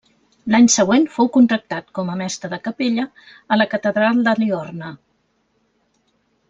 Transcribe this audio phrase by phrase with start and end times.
[0.53, 3.07] L'any següent fou contractat com a mestre de capella
[3.57, 4.91] a la catedral de Liorna.